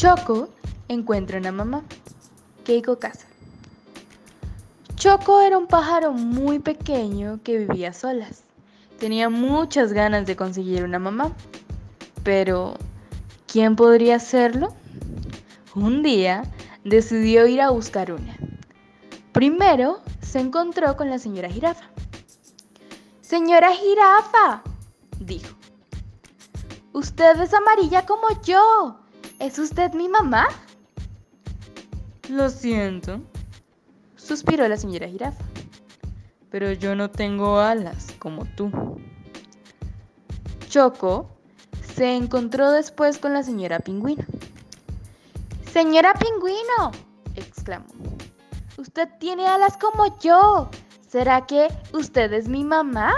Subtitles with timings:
[0.00, 0.48] Choco
[0.88, 1.84] encuentra una mamá.
[2.64, 3.26] Keiko Casa.
[4.94, 8.44] Choco era un pájaro muy pequeño que vivía solas.
[8.98, 11.32] Tenía muchas ganas de conseguir una mamá.
[12.24, 12.76] Pero,
[13.46, 14.72] ¿quién podría hacerlo?
[15.74, 16.44] Un día
[16.82, 18.38] decidió ir a buscar una.
[19.32, 21.90] Primero se encontró con la señora jirafa.
[23.20, 24.62] Señora jirafa,
[25.18, 25.54] dijo,
[26.94, 28.99] usted es amarilla como yo.
[29.40, 30.48] ¿Es usted mi mamá?
[32.28, 33.22] Lo siento,
[34.14, 35.42] suspiró la señora jirafa,
[36.50, 38.70] pero yo no tengo alas como tú.
[40.68, 41.30] Choco
[41.94, 44.24] se encontró después con la señora pingüino.
[45.72, 46.90] Señora pingüino,
[47.34, 47.86] exclamó,
[48.76, 50.68] usted tiene alas como yo.
[51.08, 53.14] ¿Será que usted es mi mamá?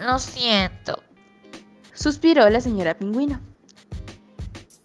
[0.00, 1.02] Lo siento,
[1.92, 3.49] suspiró la señora pingüino.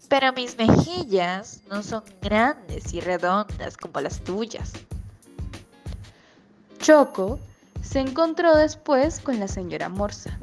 [0.09, 4.73] Pero mis mejillas no son grandes y redondas como las tuyas.
[6.79, 7.39] Choco
[7.81, 10.37] se encontró después con la señora Morsa.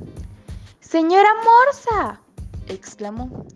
[0.81, 2.21] Señora Morsa,
[2.67, 3.47] exclamó,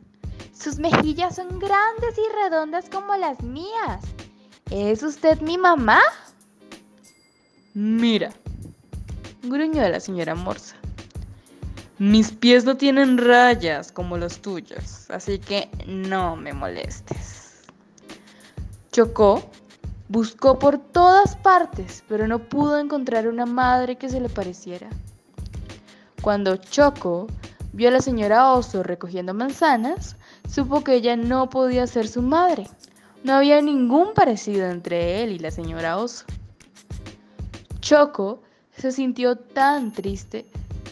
[0.52, 4.02] sus mejillas son grandes y redondas como las mías.
[4.70, 6.00] ¿Es usted mi mamá?
[7.74, 8.32] Mira,
[9.42, 10.76] gruñó la señora Morsa.
[11.98, 17.62] Mis pies no tienen rayas como los tuyos, así que no me molestes.
[18.92, 19.48] Chocó,
[20.10, 24.90] buscó por todas partes, pero no pudo encontrar una madre que se le pareciera.
[26.20, 27.28] Cuando Choco
[27.72, 30.16] vio a la señora Oso recogiendo manzanas,
[30.50, 32.68] supo que ella no podía ser su madre.
[33.24, 36.26] No había ningún parecido entre él y la señora Oso.
[37.80, 38.42] Choco
[38.76, 40.46] se sintió tan triste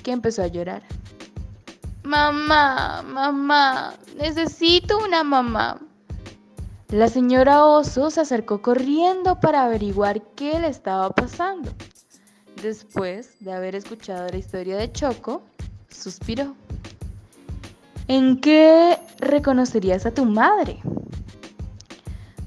[0.04, 0.82] que empezó a llorar.
[2.04, 5.80] Mamá, mamá, necesito una mamá.
[6.90, 11.72] La señora Oso se acercó corriendo para averiguar qué le estaba pasando.
[12.62, 15.42] Después de haber escuchado la historia de Choco,
[15.88, 16.54] suspiró.
[18.06, 20.80] ¿En qué reconocerías a tu madre?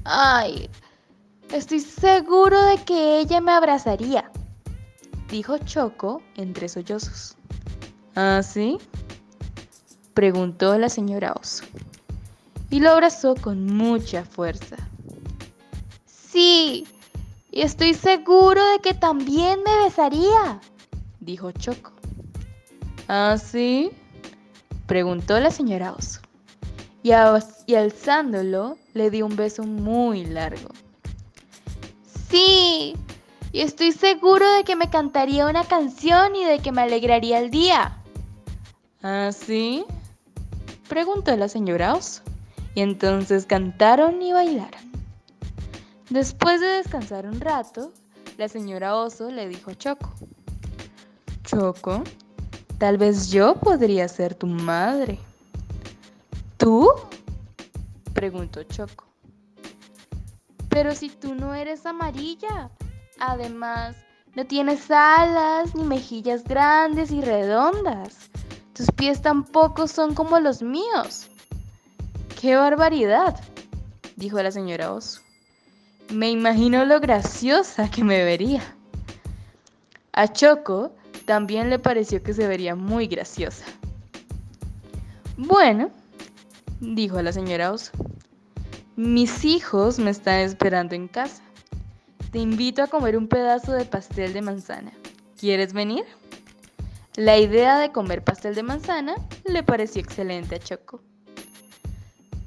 [0.04, 0.70] Ay,
[1.52, 4.30] estoy seguro de que ella me abrazaría
[5.28, 7.37] dijo Choco entre sollozos.
[8.20, 8.78] ¿Ah, sí?
[10.12, 11.62] preguntó la señora Oso.
[12.68, 14.74] Y lo abrazó con mucha fuerza.
[16.04, 16.84] Sí,
[17.52, 20.60] y estoy seguro de que también me besaría,
[21.20, 21.92] dijo Choco.
[23.06, 23.92] ¿Ah, sí?
[24.88, 26.20] preguntó la señora Oso.
[27.04, 27.10] Y,
[27.66, 30.70] y alzándolo, le dio un beso muy largo.
[32.28, 32.96] Sí,
[33.52, 37.52] y estoy seguro de que me cantaría una canción y de que me alegraría el
[37.52, 37.97] día.
[39.02, 39.84] ¿Ah, sí?
[40.88, 42.22] Preguntó la señora Oso.
[42.74, 44.80] Y entonces cantaron y bailaron.
[46.10, 47.92] Después de descansar un rato,
[48.36, 50.12] la señora Oso le dijo a Choco.
[51.44, 52.02] Choco,
[52.78, 55.18] tal vez yo podría ser tu madre.
[56.56, 56.88] ¿Tú?
[58.12, 59.06] Preguntó Choco.
[60.68, 62.70] Pero si tú no eres amarilla,
[63.20, 63.96] Además,
[64.34, 68.30] no tienes alas ni mejillas grandes y redondas.
[68.78, 71.26] Tus pies tampoco son como los míos.
[72.40, 73.34] ¡Qué barbaridad!
[74.14, 75.20] dijo la señora Oso.
[76.12, 78.62] Me imagino lo graciosa que me vería.
[80.12, 80.92] A Choco
[81.26, 83.64] también le pareció que se vería muy graciosa.
[85.36, 85.90] Bueno,
[86.78, 87.90] dijo la señora Oso,
[88.94, 91.42] mis hijos me están esperando en casa.
[92.30, 94.92] Te invito a comer un pedazo de pastel de manzana.
[95.36, 96.04] ¿Quieres venir?
[97.18, 101.00] La idea de comer pastel de manzana le pareció excelente a Choco.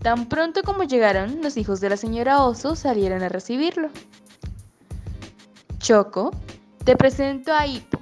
[0.02, 3.90] Tan pronto como llegaron, los hijos de la señora Oso salieron a recibirlo.
[5.80, 6.32] Choco,
[6.86, 8.00] te presento a Hippo,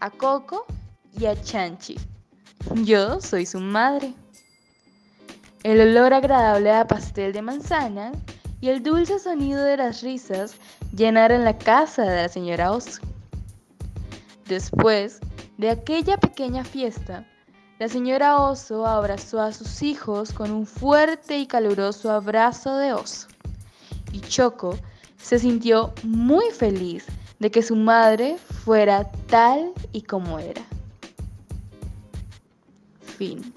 [0.00, 0.64] a Coco
[1.12, 1.96] y a Chanchi.
[2.84, 4.14] Yo soy su madre.
[5.62, 8.12] El olor agradable a pastel de manzana
[8.62, 10.54] y el dulce sonido de las risas
[10.96, 13.02] llenaron la casa de la señora Oso.
[14.46, 15.20] Después
[15.62, 17.24] de aquella pequeña fiesta,
[17.78, 23.28] la señora Oso abrazó a sus hijos con un fuerte y caluroso abrazo de oso.
[24.10, 24.76] Y Choco
[25.18, 27.06] se sintió muy feliz
[27.38, 30.62] de que su madre fuera tal y como era.
[33.16, 33.52] Fin.